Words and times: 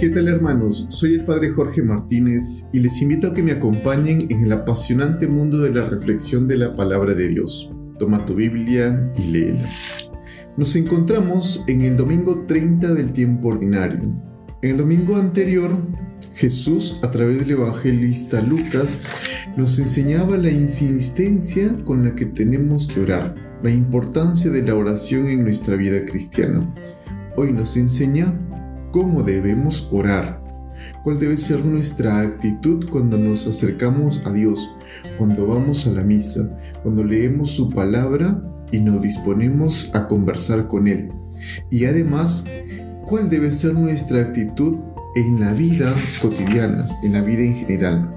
¿Qué 0.00 0.10
tal 0.10 0.28
hermanos? 0.28 0.86
Soy 0.90 1.14
el 1.14 1.24
Padre 1.24 1.50
Jorge 1.50 1.82
Martínez 1.82 2.68
y 2.72 2.78
les 2.78 3.02
invito 3.02 3.26
a 3.26 3.34
que 3.34 3.42
me 3.42 3.50
acompañen 3.50 4.30
en 4.30 4.44
el 4.44 4.52
apasionante 4.52 5.26
mundo 5.26 5.58
de 5.58 5.72
la 5.72 5.86
reflexión 5.86 6.46
de 6.46 6.56
la 6.56 6.72
palabra 6.76 7.14
de 7.14 7.26
Dios. 7.26 7.68
Toma 7.98 8.24
tu 8.24 8.36
Biblia 8.36 9.12
y 9.18 9.32
léela. 9.32 9.68
Nos 10.56 10.76
encontramos 10.76 11.64
en 11.66 11.82
el 11.82 11.96
domingo 11.96 12.44
30 12.46 12.94
del 12.94 13.12
tiempo 13.12 13.48
ordinario. 13.48 13.98
En 14.62 14.70
el 14.70 14.76
domingo 14.76 15.16
anterior, 15.16 15.76
Jesús, 16.34 17.00
a 17.02 17.10
través 17.10 17.40
del 17.40 17.50
evangelista 17.50 18.40
Lucas, 18.40 19.02
nos 19.56 19.80
enseñaba 19.80 20.36
la 20.36 20.52
insistencia 20.52 21.74
con 21.84 22.04
la 22.04 22.14
que 22.14 22.26
tenemos 22.26 22.86
que 22.86 23.00
orar, 23.00 23.34
la 23.64 23.72
importancia 23.72 24.48
de 24.52 24.62
la 24.62 24.76
oración 24.76 25.26
en 25.26 25.42
nuestra 25.42 25.74
vida 25.74 26.04
cristiana. 26.04 26.72
Hoy 27.34 27.52
nos 27.52 27.76
enseña 27.76 28.32
cómo 28.98 29.22
debemos 29.22 29.88
orar, 29.92 30.42
cuál 31.04 31.20
debe 31.20 31.36
ser 31.36 31.64
nuestra 31.64 32.18
actitud 32.18 32.84
cuando 32.90 33.16
nos 33.16 33.46
acercamos 33.46 34.26
a 34.26 34.32
Dios, 34.32 34.74
cuando 35.16 35.46
vamos 35.46 35.86
a 35.86 35.92
la 35.92 36.02
misa, 36.02 36.58
cuando 36.82 37.04
leemos 37.04 37.52
su 37.52 37.70
palabra 37.70 38.42
y 38.72 38.80
nos 38.80 39.00
disponemos 39.00 39.88
a 39.94 40.08
conversar 40.08 40.66
con 40.66 40.88
Él. 40.88 41.12
Y 41.70 41.84
además, 41.84 42.42
cuál 43.06 43.30
debe 43.30 43.52
ser 43.52 43.74
nuestra 43.74 44.20
actitud 44.20 44.78
en 45.14 45.38
la 45.38 45.52
vida 45.52 45.94
cotidiana, 46.20 46.88
en 47.04 47.12
la 47.12 47.22
vida 47.22 47.42
en 47.42 47.54
general. 47.54 48.12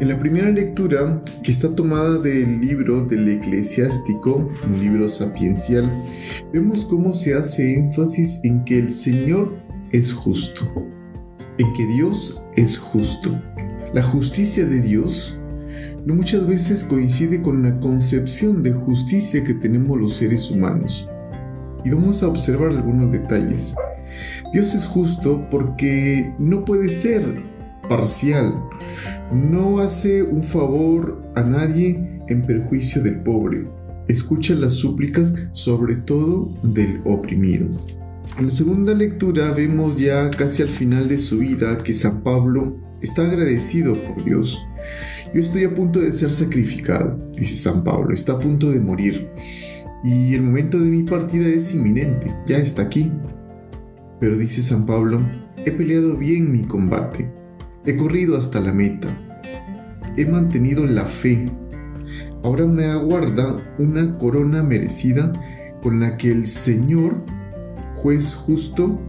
En 0.00 0.08
la 0.08 0.18
primera 0.18 0.48
lectura, 0.48 1.22
que 1.42 1.50
está 1.50 1.74
tomada 1.74 2.18
del 2.18 2.62
libro 2.62 3.04
del 3.04 3.28
eclesiástico, 3.28 4.50
un 4.66 4.80
libro 4.80 5.10
sapiencial, 5.10 5.84
vemos 6.54 6.86
cómo 6.86 7.12
se 7.12 7.34
hace 7.34 7.74
énfasis 7.74 8.40
en 8.44 8.64
que 8.64 8.78
el 8.78 8.94
Señor 8.94 9.65
es 9.92 10.12
justo, 10.12 10.72
en 11.58 11.72
que 11.72 11.86
Dios 11.86 12.42
es 12.56 12.78
justo. 12.78 13.40
La 13.94 14.02
justicia 14.02 14.66
de 14.66 14.80
Dios 14.80 15.38
no 16.04 16.14
muchas 16.14 16.46
veces 16.46 16.84
coincide 16.84 17.42
con 17.42 17.62
la 17.62 17.80
concepción 17.80 18.62
de 18.62 18.72
justicia 18.72 19.42
que 19.42 19.54
tenemos 19.54 19.98
los 19.98 20.14
seres 20.14 20.50
humanos. 20.50 21.08
Y 21.84 21.90
vamos 21.90 22.22
a 22.22 22.28
observar 22.28 22.70
algunos 22.70 23.10
detalles. 23.10 23.74
Dios 24.52 24.74
es 24.74 24.84
justo 24.86 25.46
porque 25.50 26.32
no 26.38 26.64
puede 26.64 26.88
ser 26.88 27.42
parcial. 27.88 28.54
No 29.32 29.80
hace 29.80 30.22
un 30.22 30.42
favor 30.42 31.22
a 31.34 31.42
nadie 31.42 32.20
en 32.28 32.42
perjuicio 32.42 33.02
del 33.02 33.22
pobre. 33.22 33.66
Escucha 34.08 34.54
las 34.54 34.74
súplicas 34.74 35.32
sobre 35.52 35.96
todo 35.96 36.48
del 36.62 37.00
oprimido. 37.04 37.68
En 38.38 38.44
la 38.44 38.50
segunda 38.50 38.92
lectura 38.92 39.50
vemos 39.52 39.96
ya 39.96 40.28
casi 40.28 40.60
al 40.62 40.68
final 40.68 41.08
de 41.08 41.18
su 41.18 41.38
vida 41.38 41.78
que 41.78 41.94
San 41.94 42.20
Pablo 42.20 42.76
está 43.00 43.22
agradecido 43.22 43.94
por 44.04 44.22
Dios. 44.22 44.62
Yo 45.32 45.40
estoy 45.40 45.64
a 45.64 45.74
punto 45.74 46.00
de 46.00 46.12
ser 46.12 46.30
sacrificado, 46.30 47.18
dice 47.34 47.54
San 47.56 47.82
Pablo, 47.82 48.12
está 48.12 48.32
a 48.32 48.38
punto 48.38 48.70
de 48.70 48.80
morir. 48.80 49.30
Y 50.04 50.34
el 50.34 50.42
momento 50.42 50.78
de 50.78 50.90
mi 50.90 51.02
partida 51.02 51.48
es 51.48 51.72
inminente, 51.72 52.36
ya 52.46 52.58
está 52.58 52.82
aquí. 52.82 53.10
Pero 54.20 54.36
dice 54.36 54.60
San 54.60 54.84
Pablo, 54.84 55.26
he 55.64 55.72
peleado 55.72 56.14
bien 56.18 56.52
mi 56.52 56.64
combate, 56.64 57.32
he 57.86 57.96
corrido 57.96 58.36
hasta 58.36 58.60
la 58.60 58.74
meta, 58.74 59.08
he 60.18 60.26
mantenido 60.26 60.86
la 60.86 61.06
fe. 61.06 61.50
Ahora 62.42 62.66
me 62.66 62.84
aguarda 62.84 63.74
una 63.78 64.18
corona 64.18 64.62
merecida 64.62 65.32
con 65.80 66.00
la 66.00 66.18
que 66.18 66.32
el 66.32 66.46
Señor 66.46 67.24
juez 68.06 68.36
justo 68.36 69.00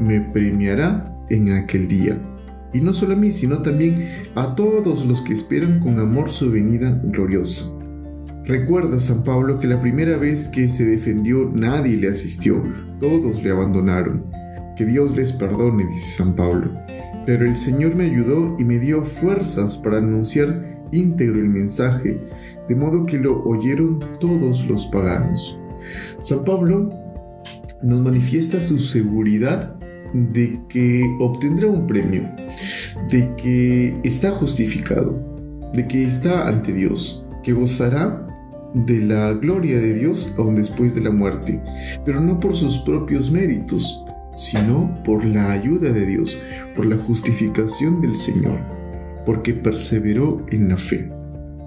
me 0.00 0.20
premiará 0.20 1.16
en 1.30 1.52
aquel 1.52 1.86
día. 1.86 2.20
Y 2.72 2.80
no 2.80 2.92
solo 2.92 3.12
a 3.12 3.16
mí, 3.16 3.30
sino 3.30 3.62
también 3.62 4.08
a 4.34 4.56
todos 4.56 5.06
los 5.06 5.22
que 5.22 5.32
esperan 5.32 5.78
con 5.78 6.00
amor 6.00 6.28
su 6.28 6.50
venida 6.50 6.90
gloriosa. 7.04 7.78
Recuerda 8.44 8.98
San 8.98 9.22
Pablo 9.22 9.60
que 9.60 9.68
la 9.68 9.80
primera 9.80 10.18
vez 10.18 10.48
que 10.48 10.68
se 10.68 10.84
defendió 10.84 11.52
nadie 11.54 11.96
le 11.96 12.08
asistió, 12.08 12.60
todos 12.98 13.44
le 13.44 13.52
abandonaron. 13.52 14.26
Que 14.76 14.86
Dios 14.86 15.14
les 15.14 15.30
perdone, 15.30 15.84
dice 15.84 16.16
San 16.16 16.34
Pablo. 16.34 16.72
Pero 17.24 17.46
el 17.46 17.54
Señor 17.54 17.94
me 17.94 18.06
ayudó 18.06 18.56
y 18.58 18.64
me 18.64 18.80
dio 18.80 19.04
fuerzas 19.04 19.78
para 19.78 19.98
anunciar 19.98 20.66
íntegro 20.90 21.38
el 21.38 21.48
mensaje, 21.48 22.18
de 22.68 22.74
modo 22.74 23.06
que 23.06 23.18
lo 23.18 23.40
oyeron 23.44 24.00
todos 24.18 24.66
los 24.66 24.86
paganos. 24.86 25.56
San 26.20 26.44
Pablo 26.44 27.01
nos 27.82 28.00
manifiesta 28.00 28.60
su 28.60 28.78
seguridad 28.78 29.76
de 30.12 30.60
que 30.68 31.02
obtendrá 31.20 31.66
un 31.68 31.86
premio, 31.86 32.28
de 33.08 33.34
que 33.36 33.96
está 34.04 34.30
justificado, 34.30 35.18
de 35.72 35.86
que 35.86 36.04
está 36.04 36.48
ante 36.48 36.72
Dios, 36.72 37.24
que 37.42 37.52
gozará 37.52 38.26
de 38.74 39.00
la 39.00 39.32
gloria 39.34 39.78
de 39.78 39.94
Dios 39.94 40.32
aún 40.38 40.56
después 40.56 40.94
de 40.94 41.02
la 41.02 41.10
muerte, 41.10 41.62
pero 42.04 42.20
no 42.20 42.40
por 42.40 42.54
sus 42.54 42.78
propios 42.78 43.30
méritos, 43.30 44.04
sino 44.36 45.02
por 45.02 45.24
la 45.24 45.52
ayuda 45.52 45.92
de 45.92 46.06
Dios, 46.06 46.38
por 46.74 46.86
la 46.86 46.96
justificación 46.96 48.00
del 48.00 48.16
Señor, 48.16 48.60
porque 49.26 49.54
perseveró 49.54 50.44
en 50.50 50.68
la 50.68 50.76
fe. 50.76 51.10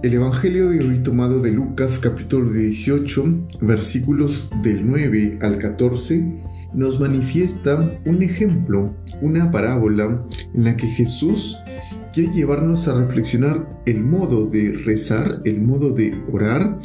El 0.06 0.14
Evangelio 0.14 0.70
de 0.70 0.82
hoy 0.82 1.00
tomado 1.00 1.40
de 1.40 1.52
Lucas 1.52 1.98
capítulo 1.98 2.52
18 2.52 3.48
versículos 3.62 4.52
del 4.62 4.88
9 4.88 5.40
al 5.42 5.58
14 5.58 6.44
nos 6.76 7.00
manifiesta 7.00 8.00
un 8.06 8.22
ejemplo, 8.22 8.94
una 9.24 9.50
parábola 9.50 10.24
en 10.54 10.64
la 10.64 10.78
que 10.78 10.86
Jesús 10.86 11.58
quiere 12.14 12.32
llevarnos 12.34 12.88
a 12.88 13.02
reflexionar 13.02 13.82
el 13.88 14.04
modo 14.04 14.46
de 14.46 14.74
rezar, 14.74 15.42
el 15.44 15.60
modo 15.64 15.90
de 15.90 16.16
orar, 16.32 16.80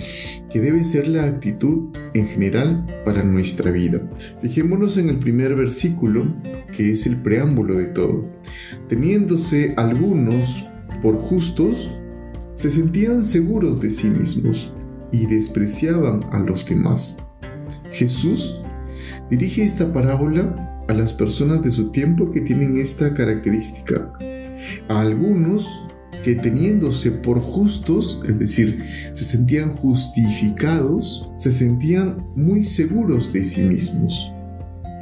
que 0.50 0.59
debe 0.59 0.82
ser 0.84 1.06
la 1.06 1.25
actitud 1.25 1.94
en 2.14 2.25
general 2.25 2.86
para 3.04 3.22
nuestra 3.22 3.70
vida. 3.70 4.00
Fijémonos 4.41 4.97
en 4.97 5.10
el 5.10 5.19
primer 5.19 5.54
versículo, 5.56 6.25
que 6.75 6.92
es 6.92 7.04
el 7.06 7.20
preámbulo 7.20 7.75
de 7.75 7.84
todo. 7.84 8.30
Teniéndose 8.88 9.75
algunos 9.76 10.64
por 11.03 11.16
justos, 11.16 11.91
se 12.60 12.71
sentían 12.71 13.25
seguros 13.25 13.81
de 13.81 13.91
sí 13.91 14.10
mismos 14.10 14.75
y 15.10 15.25
despreciaban 15.25 16.26
a 16.31 16.38
los 16.38 16.66
demás. 16.66 17.16
Jesús 17.91 18.60
dirige 19.31 19.62
esta 19.62 19.91
parábola 19.94 20.84
a 20.87 20.93
las 20.93 21.15
personas 21.15 21.62
de 21.62 21.71
su 21.71 21.91
tiempo 21.91 22.31
que 22.31 22.43
tienen 22.43 22.76
esta 22.76 23.15
característica. 23.15 24.12
A 24.91 25.00
algunos 25.00 25.87
que 26.22 26.34
teniéndose 26.34 27.10
por 27.10 27.41
justos, 27.41 28.21
es 28.28 28.38
decir, 28.38 28.84
se 29.15 29.25
sentían 29.25 29.71
justificados, 29.71 31.31
se 31.38 31.53
sentían 31.53 32.27
muy 32.37 32.65
seguros 32.65 33.32
de 33.32 33.42
sí 33.42 33.62
mismos. 33.62 34.31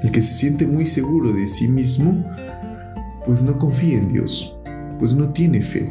El 0.05 0.13
que 0.13 0.23
se 0.23 0.33
siente 0.33 0.65
muy 0.65 0.87
seguro 0.87 1.33
de 1.33 1.49
sí 1.49 1.67
mismo, 1.67 2.25
pues 3.27 3.43
no 3.43 3.59
confía 3.59 3.99
en 3.99 4.07
Dios, 4.11 4.57
pues 5.01 5.13
no 5.17 5.33
tiene 5.33 5.61
fe 5.61 5.89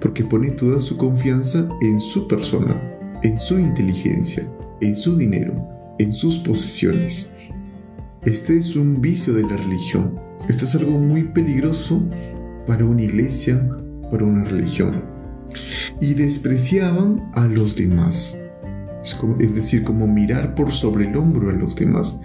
porque 0.00 0.24
pone 0.24 0.50
toda 0.50 0.78
su 0.78 0.96
confianza 0.96 1.68
en 1.82 2.00
su 2.00 2.26
persona, 2.26 2.80
en 3.22 3.38
su 3.38 3.58
inteligencia, 3.58 4.44
en 4.80 4.96
su 4.96 5.16
dinero, 5.16 5.68
en 5.98 6.14
sus 6.14 6.38
posesiones. 6.38 7.32
Este 8.22 8.56
es 8.56 8.76
un 8.76 9.00
vicio 9.00 9.32
de 9.32 9.42
la 9.42 9.56
religión. 9.56 10.18
Esto 10.48 10.64
es 10.64 10.74
algo 10.74 10.98
muy 10.98 11.24
peligroso 11.24 12.02
para 12.66 12.84
una 12.84 13.02
iglesia, 13.02 13.68
para 14.10 14.24
una 14.24 14.44
religión. 14.44 15.02
Y 16.00 16.14
despreciaban 16.14 17.30
a 17.34 17.46
los 17.46 17.76
demás. 17.76 18.42
Es, 19.02 19.16
es 19.38 19.54
decir, 19.54 19.84
como 19.84 20.06
mirar 20.06 20.54
por 20.54 20.70
sobre 20.70 21.08
el 21.08 21.16
hombro 21.16 21.50
a 21.50 21.52
los 21.52 21.76
demás, 21.76 22.20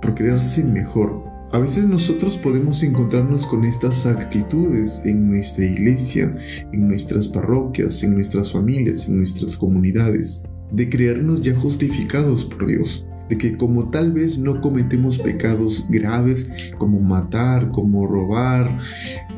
por 0.00 0.14
creerse 0.14 0.64
mejor, 0.64 1.24
a 1.52 1.58
veces 1.58 1.86
nosotros 1.86 2.38
podemos 2.38 2.82
encontrarnos 2.84 3.44
con 3.44 3.64
estas 3.64 4.06
actitudes 4.06 5.02
en 5.04 5.28
nuestra 5.28 5.64
iglesia, 5.64 6.36
en 6.72 6.86
nuestras 6.86 7.26
parroquias, 7.26 8.04
en 8.04 8.14
nuestras 8.14 8.52
familias, 8.52 9.08
en 9.08 9.18
nuestras 9.18 9.56
comunidades, 9.56 10.44
de 10.70 10.88
creernos 10.88 11.40
ya 11.40 11.56
justificados 11.56 12.44
por 12.44 12.68
Dios, 12.68 13.04
de 13.28 13.36
que 13.36 13.56
como 13.56 13.88
tal 13.88 14.12
vez 14.12 14.38
no 14.38 14.60
cometemos 14.60 15.18
pecados 15.18 15.86
graves 15.90 16.52
como 16.78 17.00
matar, 17.00 17.72
como 17.72 18.06
robar, 18.06 18.78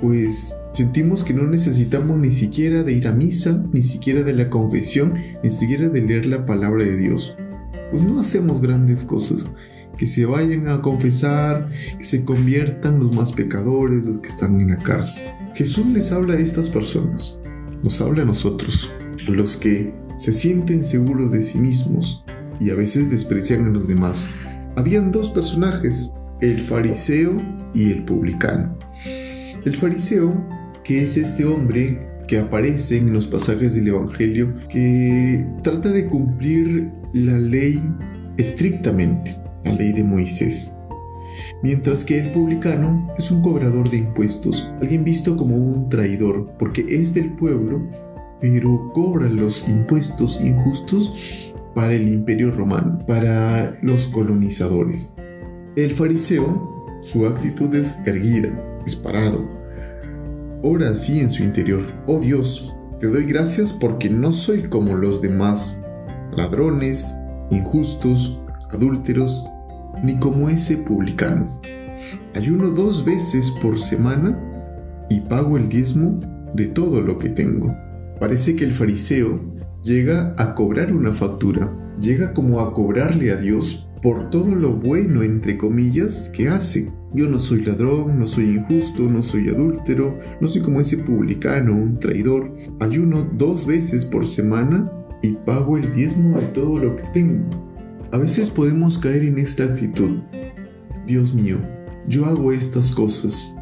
pues 0.03 0.61
sentimos 0.73 1.25
que 1.25 1.33
no 1.33 1.47
necesitamos 1.47 2.19
ni 2.19 2.31
siquiera 2.31 2.83
de 2.83 2.93
ir 2.93 3.09
a 3.09 3.13
misa, 3.13 3.65
ni 3.73 3.81
siquiera 3.81 4.23
de 4.23 4.35
la 4.35 4.51
confesión, 4.51 5.15
ni 5.43 5.51
siquiera 5.51 5.89
de 5.89 6.03
leer 6.03 6.27
la 6.27 6.45
palabra 6.45 6.85
de 6.85 6.99
Dios. 6.99 7.37
Pues 7.91 8.03
no 8.03 8.21
hacemos 8.21 8.61
grandes 8.61 9.03
cosas 9.03 9.51
que 9.97 10.07
se 10.07 10.25
vayan 10.27 10.69
a 10.69 10.81
confesar, 10.81 11.69
que 11.99 12.05
se 12.05 12.25
conviertan 12.25 12.99
los 12.99 13.15
más 13.15 13.33
pecadores, 13.33 14.07
los 14.07 14.19
que 14.19 14.29
están 14.29 14.61
en 14.61 14.71
la 14.71 14.79
cárcel. 14.79 15.29
Jesús 15.55 15.87
les 15.87 16.13
habla 16.13 16.35
a 16.35 16.41
estas 16.41 16.69
personas, 16.69 17.41
nos 17.83 18.01
habla 18.01 18.23
a 18.23 18.27
nosotros, 18.27 18.91
los 19.29 19.57
que 19.57 19.95
se 20.17 20.33
sienten 20.33 20.85
seguros 20.85 21.33
de 21.33 21.43
sí 21.43 21.59
mismos 21.59 22.25
y 22.61 22.71
a 22.71 22.75
veces 22.75 23.11
desprecian 23.11 23.65
a 23.67 23.71
los 23.71 23.89
demás. 23.89 24.31
Habían 24.77 25.13
dos 25.13 25.31
personajes 25.31 26.15
el 26.41 26.61
fariseo 26.61 27.41
y 27.73 27.91
el 27.91 28.05
publicano. 28.05 28.77
El 29.65 29.75
fariseo, 29.75 30.45
que 30.85 31.03
es 31.03 31.17
este 31.17 31.45
hombre 31.45 32.09
que 32.27 32.39
aparece 32.39 32.99
en 32.99 33.13
los 33.13 33.27
pasajes 33.27 33.75
del 33.75 33.89
Evangelio, 33.89 34.55
que 34.69 35.47
trata 35.63 35.91
de 35.91 36.07
cumplir 36.07 36.91
la 37.13 37.39
ley 37.39 37.81
estrictamente, 38.39 39.37
la 39.65 39.73
ley 39.73 39.93
de 39.93 40.05
Moisés. 40.05 40.79
Mientras 41.63 42.05
que 42.05 42.19
el 42.19 42.33
publicano 42.33 43.09
es 43.17 43.31
un 43.31 43.43
cobrador 43.43 43.89
de 43.89 43.99
impuestos, 43.99 44.71
alguien 44.81 45.05
visto 45.05 45.37
como 45.37 45.57
un 45.57 45.89
traidor, 45.89 46.53
porque 46.59 46.85
es 46.89 47.15
del 47.15 47.33
pueblo, 47.33 47.83
pero 48.41 48.91
cobra 48.93 49.29
los 49.29 49.69
impuestos 49.69 50.41
injustos 50.43 51.55
para 51.75 51.95
el 51.95 52.09
imperio 52.09 52.51
romano, 52.51 52.99
para 53.07 53.79
los 53.83 54.07
colonizadores. 54.09 55.15
El 55.77 55.91
fariseo, 55.93 57.01
su 57.03 57.27
actitud 57.27 57.75
es 57.75 57.97
erguida, 58.05 58.51
es 58.85 58.97
parado. 58.97 59.49
Ora 60.63 60.91
así 60.91 61.21
en 61.21 61.31
su 61.31 61.43
interior, 61.43 61.81
oh 62.07 62.21
Dios, 62.21 62.75
te 63.01 63.07
doy 63.07 63.25
gracias 63.25 63.73
porque 63.73 64.11
no 64.11 64.33
soy 64.33 64.63
como 64.65 64.95
los 64.95 65.23
demás, 65.23 65.85
ladrones, 66.37 67.15
injustos, 67.51 68.42
adúlteros, 68.73 69.45
ni 70.03 70.19
como 70.19 70.49
ese 70.49 70.77
publicano. 70.79 71.47
Ayuno 72.35 72.71
dos 72.71 73.05
veces 73.05 73.51
por 73.63 73.79
semana 73.79 74.39
y 75.11 75.21
pago 75.21 75.57
el 75.57 75.69
diezmo 75.69 76.19
de 76.55 76.67
todo 76.67 77.01
lo 77.01 77.19
que 77.19 77.29
tengo. 77.29 77.75
Parece 78.19 78.57
que 78.57 78.65
el 78.65 78.73
fariseo 78.73 79.41
llega 79.83 80.35
a 80.39 80.55
cobrar 80.55 80.93
una 80.93 81.13
factura, 81.13 81.73
llega 82.01 82.33
como 82.33 82.61
a 82.61 82.73
cobrarle 82.73 83.33
a 83.33 83.37
Dios 83.37 83.89
por 84.03 84.31
todo 84.31 84.55
lo 84.55 84.75
bueno, 84.75 85.23
entre 85.23 85.57
comillas, 85.57 86.29
que 86.31 86.49
hace. 86.49 86.93
Yo 87.15 87.29
no 87.29 87.39
soy 87.39 87.65
ladrón, 87.65 88.19
no 88.19 88.27
soy 88.27 88.57
injusto, 88.57 89.05
no 89.09 89.23
soy 89.23 89.49
adúltero, 89.49 90.19
no 90.41 90.49
soy 90.49 90.63
como 90.63 90.81
ese 90.81 90.99
publicano, 90.99 91.73
un 91.73 91.99
traidor. 91.99 92.53
Ayuno 92.81 93.23
dos 93.35 93.67
veces 93.67 94.05
por 94.05 94.27
semana 94.27 94.91
y 95.23 95.33
pago 95.33 95.77
el 95.77 95.93
diezmo 95.93 96.39
de 96.39 96.47
todo 96.47 96.79
lo 96.79 96.97
que 96.97 97.05
tengo. 97.15 97.72
A 98.13 98.19
veces 98.19 98.51
podemos 98.51 98.99
caer 98.99 99.23
en 99.23 99.39
esta 99.39 99.65
actitud. 99.65 100.19
Dios 101.07 101.33
mío, 101.33 101.57
yo 102.07 102.27
hago 102.27 102.53
estas 102.53 102.93
cosas. 102.93 103.57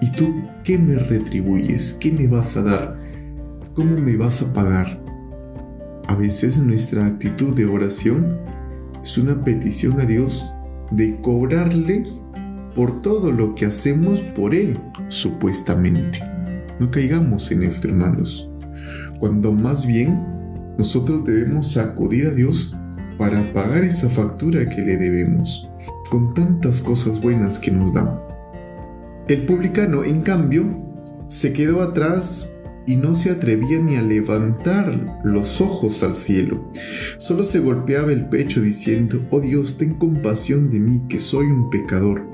¿Y 0.00 0.12
tú 0.12 0.32
qué 0.62 0.78
me 0.78 0.94
retribuyes? 0.94 1.94
¿Qué 1.94 2.12
me 2.12 2.28
vas 2.28 2.56
a 2.56 2.62
dar? 2.62 3.00
¿Cómo 3.74 3.98
me 3.98 4.16
vas 4.16 4.42
a 4.42 4.52
pagar? 4.52 5.02
A 6.06 6.14
veces 6.14 6.56
nuestra 6.56 7.04
actitud 7.04 7.52
de 7.52 7.66
oración 7.66 8.38
es 9.02 9.18
una 9.18 9.42
petición 9.42 9.98
a 9.98 10.04
Dios 10.04 10.46
de 10.92 11.20
cobrarle 11.20 12.04
por 12.76 13.02
todo 13.02 13.32
lo 13.32 13.56
que 13.56 13.66
hacemos 13.66 14.20
por 14.20 14.54
Él, 14.54 14.78
supuestamente. 15.08 16.20
No 16.78 16.92
caigamos 16.92 17.50
en 17.50 17.64
esto, 17.64 17.88
hermanos. 17.88 18.48
Cuando 19.18 19.50
más 19.50 19.84
bien 19.84 20.24
nosotros 20.78 21.24
debemos 21.24 21.76
acudir 21.76 22.28
a 22.28 22.30
Dios 22.30 22.76
para 23.18 23.52
pagar 23.52 23.84
esa 23.84 24.08
factura 24.08 24.68
que 24.68 24.82
le 24.82 24.96
debemos, 24.96 25.68
con 26.10 26.34
tantas 26.34 26.80
cosas 26.80 27.20
buenas 27.20 27.58
que 27.58 27.70
nos 27.70 27.92
da. 27.94 28.22
El 29.28 29.44
publicano, 29.44 30.04
en 30.04 30.22
cambio, 30.22 30.64
se 31.28 31.52
quedó 31.52 31.82
atrás 31.82 32.52
y 32.86 32.96
no 32.96 33.14
se 33.16 33.30
atrevía 33.30 33.80
ni 33.80 33.96
a 33.96 34.02
levantar 34.02 35.20
los 35.24 35.60
ojos 35.60 36.02
al 36.02 36.14
cielo. 36.14 36.70
Solo 37.18 37.42
se 37.42 37.58
golpeaba 37.58 38.12
el 38.12 38.28
pecho 38.28 38.60
diciendo, 38.60 39.26
oh 39.30 39.40
Dios, 39.40 39.76
ten 39.76 39.94
compasión 39.94 40.70
de 40.70 40.78
mí, 40.78 41.02
que 41.08 41.18
soy 41.18 41.46
un 41.46 41.68
pecador. 41.68 42.24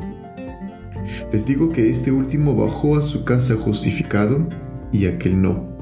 Les 1.33 1.47
digo 1.47 1.71
que 1.71 1.89
este 1.91 2.13
último 2.13 2.55
bajó 2.55 2.97
a 2.97 3.03
su 3.03 3.25
casa 3.25 3.55
justificado 3.57 4.47
y 4.93 5.07
aquel 5.07 5.41
no, 5.41 5.77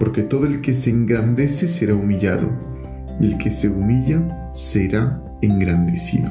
porque 0.00 0.22
todo 0.22 0.46
el 0.46 0.60
que 0.60 0.74
se 0.74 0.90
engrandece 0.90 1.68
será 1.68 1.94
humillado, 1.94 2.50
el 3.20 3.36
que 3.38 3.50
se 3.50 3.68
humilla 3.68 4.50
será 4.52 5.22
engrandecido. 5.42 6.30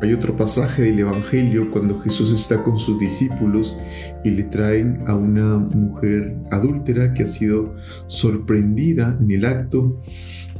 Hay 0.00 0.12
otro 0.12 0.36
pasaje 0.36 0.82
del 0.82 1.00
Evangelio 1.00 1.72
cuando 1.72 1.98
Jesús 1.98 2.32
está 2.32 2.62
con 2.62 2.78
sus 2.78 3.00
discípulos 3.00 3.76
y 4.24 4.30
le 4.30 4.44
traen 4.44 5.02
a 5.08 5.16
una 5.16 5.58
mujer 5.58 6.36
adúltera 6.52 7.14
que 7.14 7.24
ha 7.24 7.26
sido 7.26 7.74
sorprendida 8.06 9.18
en 9.20 9.30
el 9.32 9.44
acto 9.44 10.00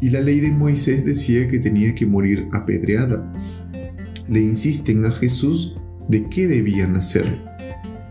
y 0.00 0.10
la 0.10 0.20
ley 0.20 0.40
de 0.40 0.50
Moisés 0.50 1.04
decía 1.04 1.46
que 1.46 1.60
tenía 1.60 1.94
que 1.94 2.06
morir 2.06 2.48
apedreada. 2.52 3.32
Le 4.28 4.40
insisten 4.40 5.04
a 5.04 5.12
Jesús 5.12 5.76
de 6.08 6.28
qué 6.28 6.48
debían 6.48 6.96
hacer. 6.96 7.40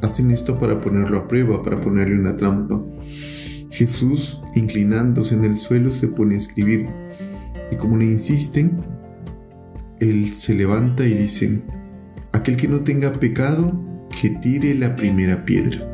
Hacen 0.02 0.32
esto 0.32 0.58
para 0.58 0.80
ponerlo 0.80 1.18
a 1.18 1.28
prueba, 1.28 1.62
para 1.62 1.80
ponerle 1.82 2.18
una 2.18 2.38
trampa. 2.38 2.82
Jesús, 3.70 4.42
inclinándose 4.56 5.36
en 5.36 5.44
el 5.44 5.56
suelo, 5.56 5.90
se 5.90 6.08
pone 6.08 6.36
a 6.36 6.38
escribir 6.38 6.88
y 7.72 7.76
como 7.76 7.98
le 7.98 8.06
insisten, 8.06 8.82
él 10.00 10.34
se 10.34 10.54
levanta 10.54 11.06
y 11.06 11.14
dice, 11.14 11.62
aquel 12.32 12.56
que 12.56 12.68
no 12.68 12.82
tenga 12.82 13.14
pecado, 13.14 13.80
que 14.22 14.30
tire 14.30 14.74
la 14.76 14.96
primera 14.96 15.46
piedra. 15.46 15.86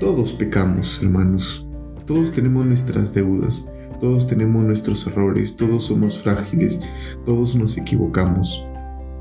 Todos 0.00 0.32
pecamos, 0.32 1.02
hermanos. 1.02 1.66
Todos 2.06 2.32
tenemos 2.32 2.64
nuestras 2.64 3.12
deudas, 3.12 3.70
todos 4.00 4.26
tenemos 4.26 4.64
nuestros 4.64 5.06
errores, 5.06 5.56
todos 5.56 5.84
somos 5.84 6.22
frágiles, 6.22 6.80
todos 7.26 7.56
nos 7.56 7.76
equivocamos. 7.76 8.64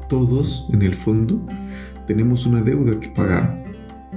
Todos, 0.07 0.67
en 0.71 0.83
el 0.83 0.95
fondo, 0.95 1.45
tenemos 2.05 2.45
una 2.45 2.61
deuda 2.61 2.97
que 2.99 3.09
pagar. 3.09 3.65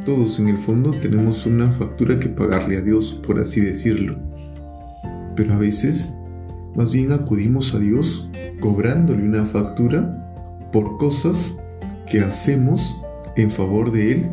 Todos, 0.04 0.38
en 0.38 0.48
el 0.48 0.58
fondo, 0.58 0.92
tenemos 0.92 1.46
una 1.46 1.72
factura 1.72 2.18
que 2.18 2.28
pagarle 2.28 2.76
a 2.76 2.80
Dios, 2.80 3.12
por 3.26 3.40
así 3.40 3.60
decirlo. 3.60 4.18
Pero 5.34 5.54
a 5.54 5.58
veces, 5.58 6.19
más 6.74 6.92
bien 6.92 7.12
acudimos 7.12 7.74
a 7.74 7.78
Dios 7.78 8.28
cobrándole 8.60 9.22
una 9.22 9.44
factura 9.44 10.68
por 10.72 10.96
cosas 10.98 11.60
que 12.10 12.20
hacemos 12.20 12.94
en 13.36 13.50
favor 13.50 13.92
de 13.92 14.12
Él, 14.12 14.26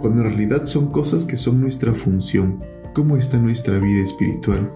cuando 0.00 0.22
en 0.22 0.28
realidad 0.28 0.64
son 0.66 0.90
cosas 0.90 1.24
que 1.24 1.36
son 1.36 1.60
nuestra 1.60 1.94
función. 1.94 2.62
¿Cómo 2.94 3.16
está 3.16 3.38
nuestra 3.38 3.78
vida 3.78 4.02
espiritual? 4.02 4.72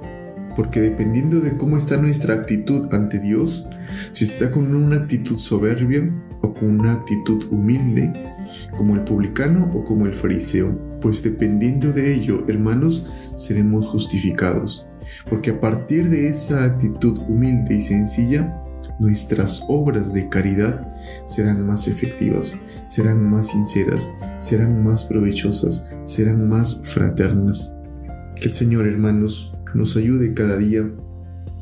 Porque 0.57 0.81
dependiendo 0.81 1.41
de 1.41 1.57
cómo 1.57 1.77
está 1.77 1.97
nuestra 1.97 2.35
actitud 2.35 2.93
ante 2.93 3.19
Dios, 3.19 3.67
si 4.13 4.25
está 4.25 4.51
con 4.51 4.75
una 4.75 4.97
actitud 4.97 5.37
soberbia 5.37 6.11
o 6.41 6.55
con 6.55 6.81
una 6.81 6.93
actitud 6.93 7.45
humilde, 7.51 8.13
como 8.77 8.95
el 8.95 9.05
publicano 9.05 9.71
o 9.75 9.85
como 9.85 10.07
el 10.07 10.15
fariseo, 10.15 10.79
pues 11.01 11.23
dependiendo 11.23 11.93
de 11.93 12.15
ello, 12.15 12.45
hermanos, 12.49 13.33
seremos 13.37 13.87
justificados. 13.87 14.86
Porque 15.29 15.51
a 15.51 15.61
partir 15.61 16.09
de 16.09 16.29
esa 16.29 16.65
actitud 16.65 17.19
humilde 17.29 17.75
y 17.75 17.81
sencilla, 17.81 18.63
nuestras 18.99 19.65
obras 19.69 20.13
de 20.13 20.29
caridad 20.29 20.87
serán 21.27 21.67
más 21.67 21.89
efectivas, 21.89 22.61
serán 22.87 23.23
más 23.31 23.49
sinceras, 23.49 24.09
serán 24.39 24.85
más 24.85 25.05
provechosas, 25.05 25.89
serán 26.05 26.49
más 26.49 26.81
fraternas. 26.83 27.77
Que 28.37 28.45
el 28.45 28.53
Señor, 28.53 28.87
hermanos, 28.87 29.53
nos 29.75 29.97
ayude 29.97 30.35
cada 30.35 30.57
día 30.57 30.91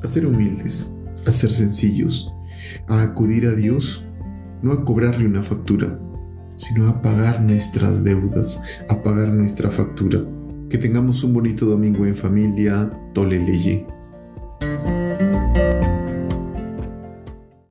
a 0.03 0.07
ser 0.07 0.27
humildes, 0.27 0.95
a 1.27 1.33
ser 1.33 1.51
sencillos, 1.51 2.33
a 2.89 3.03
acudir 3.03 3.47
a 3.47 3.53
Dios, 3.53 4.05
no 4.63 4.73
a 4.73 4.85
cobrarle 4.85 5.27
una 5.27 5.43
factura, 5.43 5.99
sino 6.57 6.89
a 6.89 7.03
pagar 7.03 7.41
nuestras 7.41 8.05
deudas, 8.05 8.63
a 8.89 9.03
pagar 9.03 9.29
nuestra 9.29 9.71
factura. 9.71 10.25
Que 10.69 10.79
tengamos 10.79 11.23
un 11.25 11.33
bonito 11.33 11.67
domingo 11.67 12.05
en 12.05 12.15
familia, 12.15 12.91
Tole 13.13 13.39
Leye. 13.39 13.87